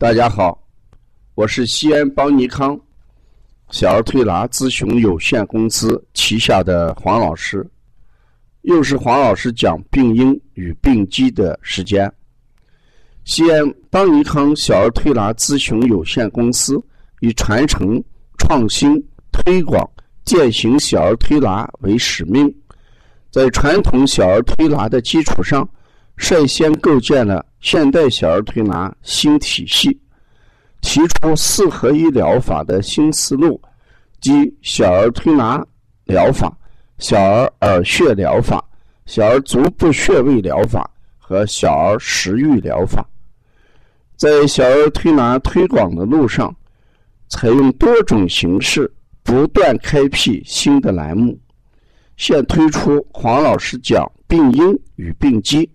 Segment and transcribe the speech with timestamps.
[0.00, 0.58] 大家好，
[1.34, 2.74] 我是西安邦尼康
[3.68, 7.68] 小儿推拿咨询有限公司旗下的黄老师，
[8.62, 12.10] 又是黄老师讲病因与病机的时间。
[13.24, 16.82] 西安邦尼康小儿推拿咨询有限公司
[17.20, 18.02] 以传承、
[18.38, 18.98] 创新、
[19.30, 19.86] 推广、
[20.24, 22.50] 践行小儿推拿为使命，
[23.30, 25.68] 在传统小儿推拿的基础上，
[26.16, 27.44] 率先构建了。
[27.60, 29.98] 现代小儿推拿新体系，
[30.80, 33.60] 提出四合一疗法的新思路，
[34.20, 35.64] 即小儿推拿
[36.04, 36.50] 疗法、
[36.98, 38.64] 小儿耳穴疗法、
[39.04, 43.06] 小儿足部穴位疗法和小儿食欲疗法。
[44.16, 46.54] 在小儿推拿推广的路上，
[47.28, 48.90] 采用多种形式，
[49.22, 51.38] 不断开辟新的栏目。
[52.16, 55.70] 现推出黄老师讲病因与病机。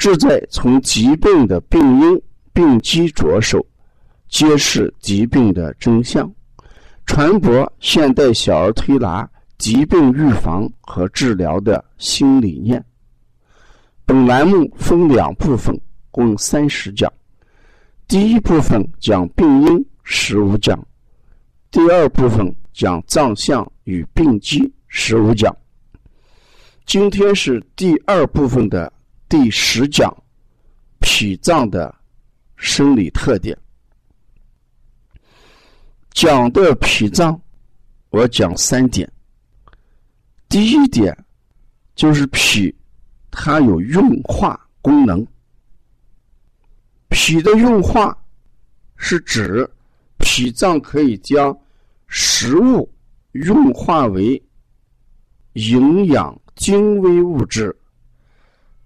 [0.00, 2.22] 志在从疾病的病因、
[2.54, 3.62] 病机着手，
[4.30, 6.32] 揭示疾病的真相，
[7.04, 12.82] 传播现代小儿推拿疾病预防和治疗的新理念。
[14.06, 15.78] 本栏目分两部分，
[16.10, 17.12] 共三十讲。
[18.08, 20.78] 第一部分讲病因，十五讲；
[21.70, 25.54] 第二部分讲脏象与病机，十五讲。
[26.86, 28.90] 今天是第二部分的。
[29.30, 30.12] 第十讲，
[30.98, 31.94] 脾脏的
[32.56, 33.56] 生理特点。
[36.10, 37.40] 讲的脾脏，
[38.08, 39.08] 我讲三点。
[40.48, 41.16] 第一点
[41.94, 42.74] 就是脾，
[43.30, 45.24] 它有运化功能。
[47.08, 48.20] 脾的运化
[48.96, 49.64] 是指
[50.18, 51.56] 脾脏可以将
[52.08, 52.92] 食物
[53.30, 54.42] 运化为
[55.52, 57.72] 营养精微物质。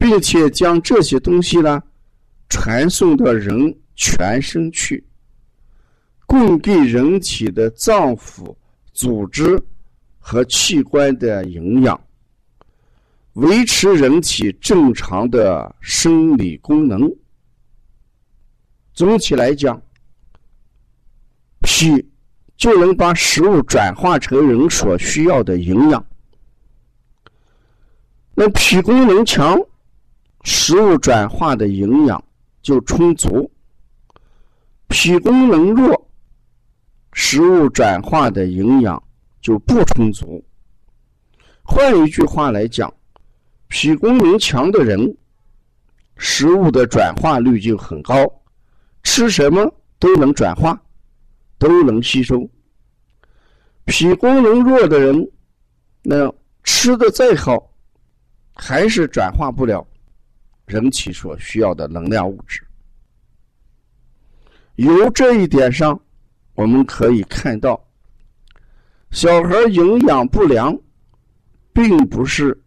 [0.05, 1.83] 并且将这些东西呢，
[2.50, 5.02] 传送到人全身去，
[6.27, 8.55] 供给人体的脏腑、
[8.92, 9.58] 组织
[10.19, 11.98] 和器官的营养，
[13.33, 17.11] 维持人体正常的生理功能。
[18.92, 19.80] 总体来讲，
[21.62, 22.07] 脾
[22.58, 26.07] 就能把食物转化成人所需要的营养。
[28.34, 29.58] 那脾功能强。
[30.44, 32.22] 食物转化的营养
[32.60, 33.50] 就充足，
[34.88, 36.10] 脾功能弱，
[37.12, 39.02] 食物转化的营养
[39.40, 40.44] 就不充足。
[41.62, 42.92] 换一句话来讲，
[43.68, 45.16] 脾功能强的人，
[46.18, 48.14] 食物的转化率就很高，
[49.02, 50.78] 吃什么都能转化，
[51.58, 52.46] 都能吸收。
[53.86, 55.27] 脾功能弱的人，
[56.02, 56.30] 那
[56.64, 57.70] 吃的再好，
[58.54, 59.86] 还是转化不了。
[60.67, 62.67] 人体所需要的能量物质，
[64.77, 66.01] 由这一点上，
[66.55, 67.79] 我们可以看到，
[69.11, 70.77] 小孩营养不良，
[71.73, 72.58] 并不是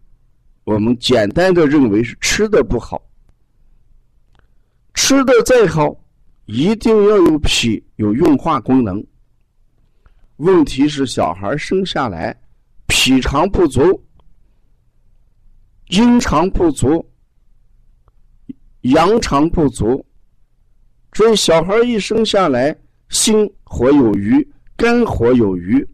[0.64, 3.02] 我们简单的认为是吃的不好，
[4.94, 6.00] 吃的再好，
[6.46, 9.04] 一定要有脾有运化功能。
[10.38, 12.40] 问题是小孩生下来
[12.86, 13.82] 脾肠不足，
[15.88, 17.04] 阴肠不足。
[18.92, 20.06] 阳肠不足，
[21.14, 22.76] 所以小孩一生下来
[23.10, 25.88] 心火有余，肝火有余。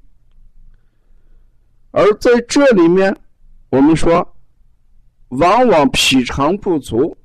[1.91, 3.15] 而在这里面，
[3.69, 4.35] 我们说，
[5.29, 7.15] 往往脾肠不足，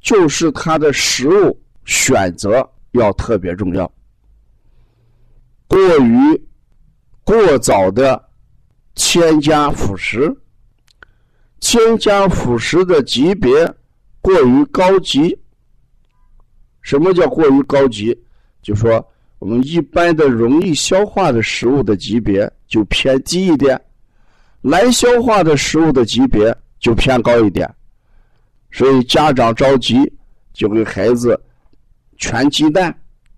[0.00, 3.90] 就是他的食物选择要特别重要。
[5.66, 6.48] 过于
[7.22, 8.30] 过早的
[8.94, 10.34] 添加辅食，
[11.60, 13.72] 添加辅食的级别。
[14.28, 15.34] 过于高级，
[16.82, 18.14] 什么叫过于高级？
[18.60, 19.02] 就说
[19.38, 23.80] 我们一般的容易消化的食物的级别就偏低一点，
[24.60, 27.66] 难消化的食物的级别就偏高一点。
[28.70, 29.96] 所以家长着急，
[30.52, 31.40] 就给孩子
[32.18, 32.94] 全鸡蛋、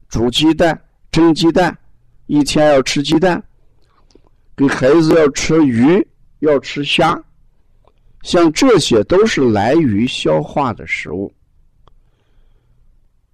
[0.09, 0.77] 煮鸡蛋、
[1.13, 1.79] 蒸鸡蛋，
[2.27, 3.41] 一天要吃鸡蛋，
[4.57, 6.05] 给孩子要吃鱼，
[6.41, 7.17] 要吃虾。
[8.23, 11.33] 像这些都是来于消化的食物。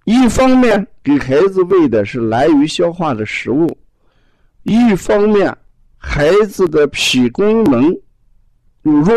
[0.05, 3.77] 一方面给孩子喂的是来于消化的食物，
[4.63, 5.53] 一方面
[5.97, 7.91] 孩子的脾功能
[8.83, 9.13] 又弱，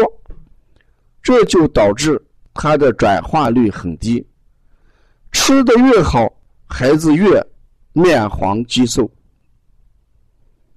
[1.22, 2.20] 这就导致
[2.54, 4.26] 他的转化率很低。
[5.30, 6.28] 吃的越好，
[6.66, 7.40] 孩子越
[7.92, 9.08] 面黄肌瘦。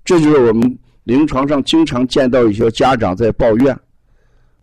[0.06, 3.76] 这就是我们临床上经常见到一些家长在抱怨。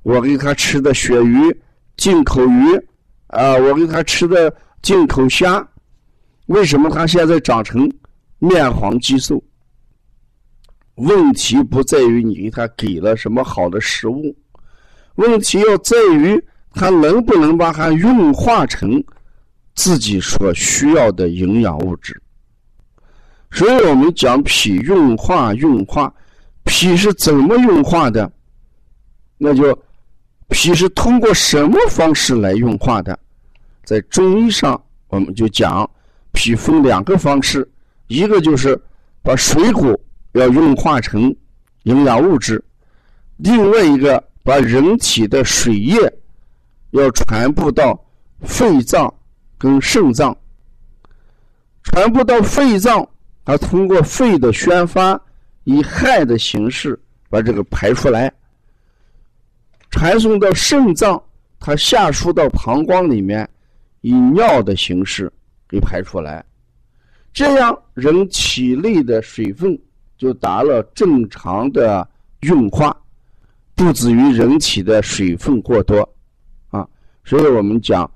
[0.02, 1.60] 我给他吃的鳕鱼、
[1.96, 2.74] 进口鱼，
[3.26, 5.66] 啊，我给他吃的进口虾，
[6.46, 7.90] 为什么它现在长成
[8.38, 9.42] 面黄肌瘦？
[10.94, 14.34] 问题不在于你给他给了什么好的食物，
[15.16, 16.42] 问题要在于
[16.72, 19.02] 它能不能把它运化成
[19.74, 22.20] 自己所需要的营养物质。
[23.50, 26.12] 所以我们讲脾运化，运化，
[26.64, 28.30] 脾是怎么运化的？
[29.38, 29.76] 那就
[30.50, 33.18] 脾是通过什么方式来运化的？
[33.84, 35.88] 在中医上，我们就讲。
[36.32, 37.68] 脾分两个方式，
[38.06, 38.80] 一个就是
[39.20, 39.98] 把水果
[40.32, 41.34] 要运化成
[41.82, 42.62] 营养物质，
[43.38, 45.96] 另外一个把人体的水液
[46.92, 48.00] 要传播到
[48.42, 49.12] 肺脏
[49.58, 50.34] 跟肾脏，
[51.82, 53.06] 传播到肺脏，
[53.44, 55.20] 它通过肺的宣发，
[55.64, 56.96] 以汗的形式
[57.28, 58.32] 把这个排出来，
[59.90, 61.22] 传送到肾脏，
[61.58, 63.48] 它下输到膀胱里面，
[64.00, 65.30] 以尿的形式。
[65.68, 66.44] 给排出来，
[67.32, 69.78] 这样人体内的水分
[70.18, 72.04] 就达了正常的
[72.40, 72.96] 运化，
[73.76, 76.00] 不至于人体的水分过多
[76.70, 76.84] 啊。
[77.24, 78.10] 所以我们讲，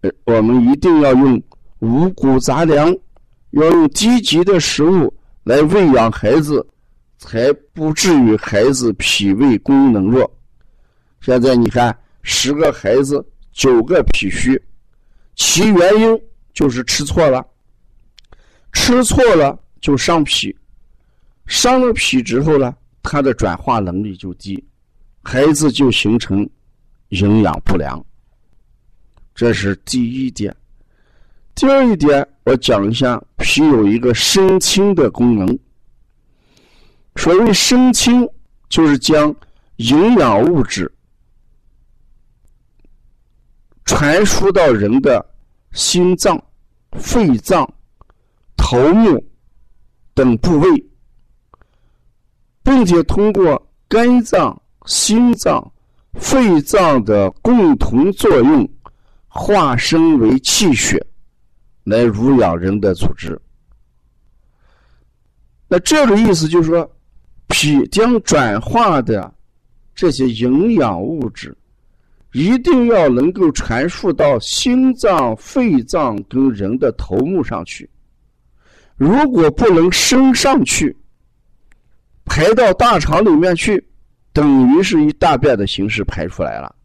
[0.00, 1.40] 呃，我们一定要用
[1.78, 2.92] 五谷杂粮，
[3.50, 5.14] 要用低级的食物
[5.44, 6.66] 来喂养孩子，
[7.18, 10.28] 才不至于孩子脾胃功能弱。
[11.20, 14.60] 现在你看，十个孩子九个脾虚，
[15.34, 16.20] 其原因。
[16.56, 17.46] 就是吃错了，
[18.72, 20.56] 吃错了就伤脾，
[21.46, 24.64] 伤了脾之后呢，它的转化能力就低，
[25.22, 26.48] 孩子就形成
[27.10, 28.02] 营养不良。
[29.34, 30.56] 这是第一点。
[31.54, 35.58] 第二一点，我讲一下脾有一个生清的功能。
[37.16, 38.26] 所谓生清，
[38.70, 39.36] 就是将
[39.76, 40.90] 营养物质
[43.96, 45.24] 传输到人的
[45.72, 46.38] 心脏。
[46.98, 47.66] 肺脏、
[48.56, 49.22] 头目
[50.14, 50.86] 等部位，
[52.62, 55.72] 并且通过肝脏、心脏、
[56.14, 58.66] 肺脏的共同作用，
[59.28, 61.04] 化身为气血，
[61.84, 63.38] 来濡养人的组织。
[65.68, 66.90] 那这个意思就是说，
[67.48, 69.32] 脾将转化的
[69.94, 71.54] 这些营养物质。
[72.36, 77.88] 一定要能够传输到心脏、肺脏跟人的头目上去。
[78.94, 80.94] 如果不能升上去，
[82.26, 83.82] 排到大肠里面去，
[84.34, 86.76] 等于是以大便的形式排出来了。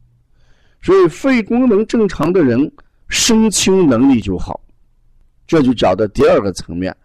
[0.82, 2.72] 所以，肺功能正常的人，
[3.10, 4.58] 升清能力就好。
[5.46, 6.96] 这就讲的第二个层面。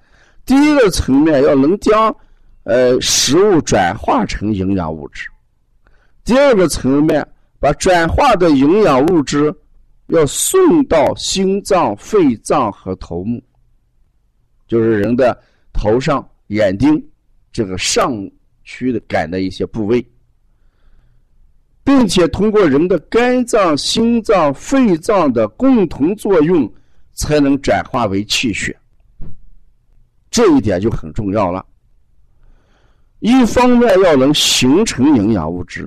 [0.44, 2.14] 第一个层面要能将
[2.62, 5.26] 呃食物转化成营养物质。
[6.24, 7.26] 第二个层面。
[7.66, 9.52] 把转化的营养物质
[10.06, 13.42] 要送到心脏、肺脏和头目，
[14.68, 15.36] 就是人的
[15.72, 17.04] 头上、眼睛
[17.50, 18.14] 这个上
[18.62, 20.08] 区的感的一些部位，
[21.82, 26.72] 并且通过人的肝脏、心脏、肺脏的共同作用，
[27.14, 28.78] 才能转化为气血。
[30.30, 31.66] 这一点就很重要了。
[33.18, 35.84] 一方面要能形成营养物质。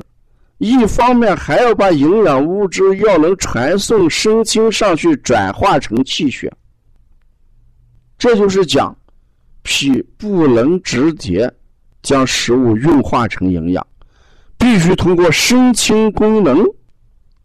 [0.60, 6.52] 一方面还要把营养物质要能传送升清上去，转化成气血。
[8.18, 8.94] 这就是讲，
[9.64, 11.50] 脾不能直接
[12.02, 13.88] 将食物运化成营养，
[14.58, 16.62] 必须通过升清功能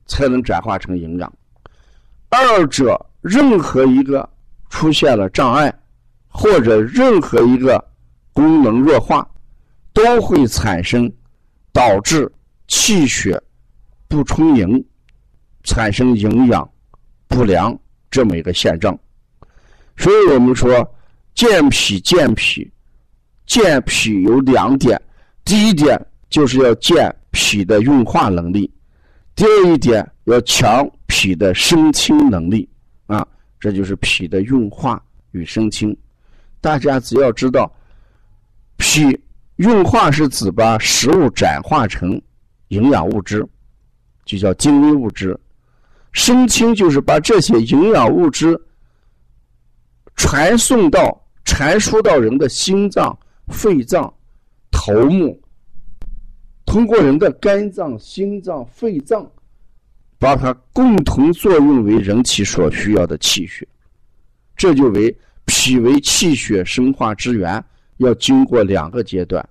[0.07, 1.33] 才能转化成营养。
[2.31, 4.29] 二者任何一个
[4.69, 5.73] 出现了障碍，
[6.27, 7.83] 或者任何一个
[8.33, 9.25] 功能弱化，
[9.93, 11.09] 都会产生
[11.73, 12.29] 导致。
[12.77, 13.41] 气血
[14.09, 14.85] 不充盈，
[15.63, 16.69] 产生营养
[17.29, 17.73] 不良
[18.11, 18.99] 这么一个现状，
[19.97, 20.85] 所以我们说
[21.37, 22.69] 健脾健脾，
[23.47, 25.01] 健脾有两点，
[25.45, 25.97] 第一点
[26.29, 28.69] 就是要健脾的运化能力，
[29.37, 32.69] 第二一点要强脾的升清能力
[33.07, 33.25] 啊，
[33.61, 35.01] 这就是脾的运化
[35.31, 35.97] 与升清。
[36.61, 37.73] 大家只要知道，
[38.79, 39.17] 脾
[39.57, 42.21] 运化是指把食物转化成。
[42.75, 43.47] 营养物质
[44.25, 45.39] 就叫精微物质，
[46.13, 48.61] 升清就是把这些营养物质
[50.17, 53.17] 传送到、传输到人的心脏、
[53.49, 54.13] 肺脏、
[54.71, 55.41] 头目，
[56.65, 59.31] 通过人的肝脏、心脏、肺脏，
[60.19, 63.67] 把它共同作用为人体所需要的气血。
[64.57, 67.63] 这就为脾为气血生化之源，
[67.99, 69.47] 要经过两个阶段，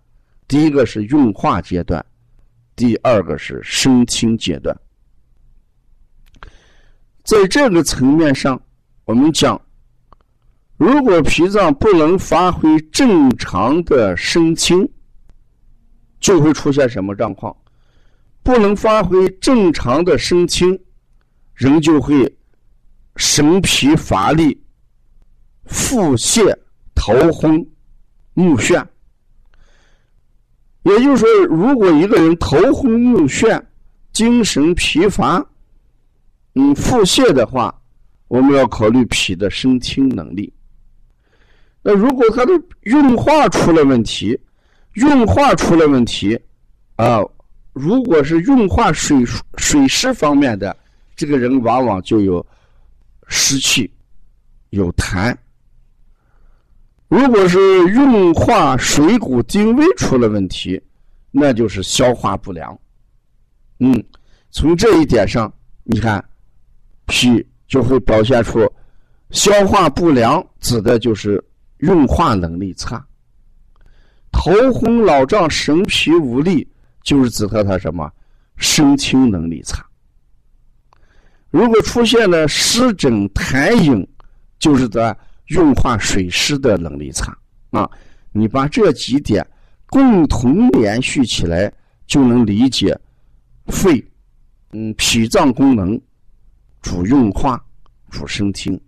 [0.47, 2.03] 第一个是运化阶段。
[2.75, 4.75] 第二个是升清阶段，
[7.23, 8.59] 在这个层面上，
[9.05, 9.61] 我们讲
[10.77, 14.89] 如果脾脏不能发挥正常的升清，
[16.19, 17.55] 就会出现什么状况？
[18.41, 20.77] 不能发挥正常的升清，
[21.53, 22.37] 人就会
[23.15, 24.61] 神疲乏力、
[25.65, 26.53] 腹泻、
[26.93, 27.65] 头昏、
[28.33, 28.85] 目眩。
[30.83, 33.61] 也就是说，如果一个人头昏目眩、
[34.11, 35.43] 精神疲乏、
[36.55, 37.73] 嗯腹泻的话，
[38.27, 40.51] 我们要考虑脾的升清能力。
[41.81, 44.39] 那如果他的运化出了问题，
[44.93, 46.39] 运化出了问题，
[46.95, 47.19] 啊，
[47.73, 49.25] 如果是运化水
[49.57, 50.75] 水湿方面的，
[51.15, 52.45] 这个人往往就有
[53.27, 53.91] 湿气，
[54.69, 55.35] 有痰；
[57.13, 60.81] 如果是运化水谷精微出了问题，
[61.29, 62.75] 那就是消化不良。
[63.79, 64.03] 嗯，
[64.49, 65.53] 从这一点上，
[65.83, 66.23] 你看，
[67.05, 68.67] 脾就会表现出
[69.29, 71.43] 消化不良，指的就是。
[71.79, 73.05] 运化能力差，
[74.31, 76.65] 头昏脑胀、神疲无力，
[77.03, 78.09] 就是指他他什么
[78.55, 79.85] 升清能力差。
[81.49, 84.07] 如果出现了湿疹、痰饮，
[84.59, 85.13] 就是在
[85.53, 87.35] 运化水湿的能力差
[87.71, 87.89] 啊。
[88.31, 89.45] 你把这几点
[89.85, 91.71] 共同连续起来，
[92.07, 92.99] 就能理解
[93.67, 94.03] 肺，
[94.71, 95.99] 嗯，脾脏功能
[96.81, 97.63] 主运化、
[98.09, 98.79] 主升清。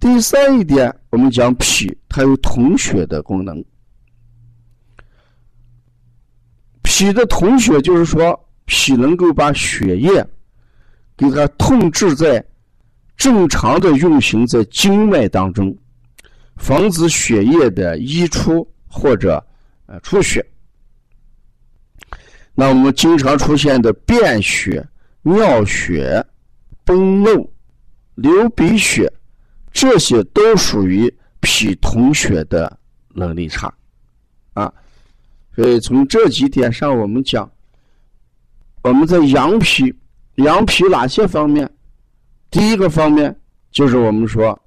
[0.00, 3.64] 第三一点，我们讲脾，它有统血的功能。
[6.82, 10.26] 脾的统血，就是说脾能够把血液
[11.16, 12.42] 给它控制在
[13.16, 15.76] 正常的运行在经脉当中，
[16.56, 19.44] 防止血液的溢出或者
[19.86, 20.44] 呃出血。
[22.54, 24.86] 那我们经常出现的便血、
[25.22, 26.24] 尿血、
[26.84, 27.50] 崩漏、
[28.14, 29.12] 流鼻血。
[29.72, 32.78] 这些都属于脾统血的
[33.10, 33.70] 能力差，
[34.54, 34.72] 啊，
[35.54, 37.46] 所以从这几点上，我们讲，
[38.80, 39.94] 我们在养脾，
[40.36, 41.70] 养脾哪些方面？
[42.56, 43.38] 第一个方面
[43.70, 44.58] 就是我们说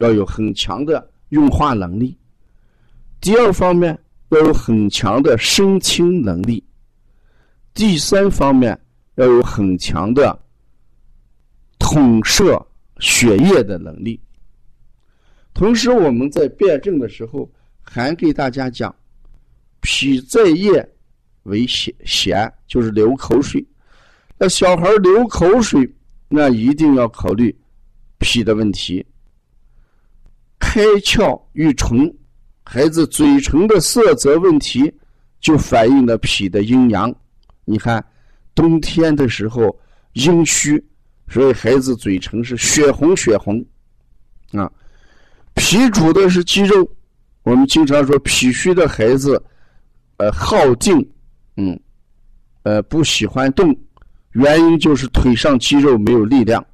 [0.00, 2.14] 要有很强的运化能力，
[3.22, 6.62] 第二方面要有很强的升清能力，
[7.72, 8.78] 第三方面
[9.14, 10.38] 要有很强的
[11.78, 12.62] 统摄
[12.98, 14.20] 血液的能力。
[15.54, 17.50] 同时，我们在辩证的时候
[17.80, 18.94] 还给大家讲，
[19.80, 20.86] 脾在液
[21.44, 23.66] 为咸，咸就是流口水。
[24.36, 25.90] 那小孩流口水，
[26.28, 27.54] 那一定要考虑
[28.18, 29.04] 脾的问题。
[30.58, 32.14] 开窍欲唇，
[32.64, 34.92] 孩子嘴唇的色泽问题，
[35.40, 37.14] 就反映了脾的阴阳。
[37.64, 38.04] 你看，
[38.54, 39.74] 冬天的时候
[40.14, 40.84] 阴虚，
[41.28, 43.64] 所以孩子嘴唇是血红血红，
[44.52, 44.70] 啊。
[45.54, 46.88] 脾主的是肌肉，
[47.42, 49.42] 我们经常说脾虚的孩子，
[50.18, 50.98] 呃，好静，
[51.56, 51.78] 嗯，
[52.62, 53.76] 呃，不喜欢动，
[54.38, 56.64] 原因就是腿上肌肉没有力量。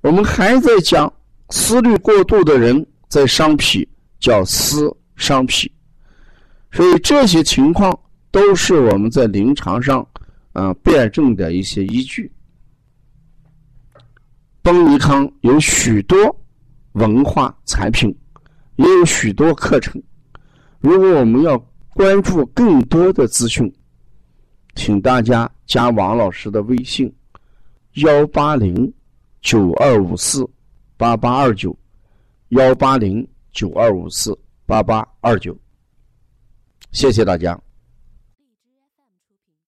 [0.00, 1.12] 我们还在讲
[1.50, 3.86] 思虑过度的人在伤脾，
[4.18, 5.70] 叫思伤脾，
[6.72, 7.98] 所以这些情况
[8.30, 10.06] 都是我们在临床上
[10.52, 12.32] 啊辩证的一些依据。
[14.62, 16.16] 邦尼康有许多。
[16.94, 18.12] 文化产品
[18.74, 20.02] 也有许多课程。
[20.80, 21.56] 如果我们要
[21.90, 23.72] 关注更多的资讯，
[24.74, 27.12] 请大家加王老师的微信：
[27.94, 28.92] 幺八零
[29.40, 30.48] 九二五四
[30.96, 31.76] 八八二九，
[32.50, 35.56] 幺八零九二五四八八二九。
[36.92, 37.60] 谢谢大家。